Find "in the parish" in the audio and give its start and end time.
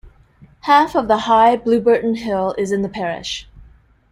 2.71-3.47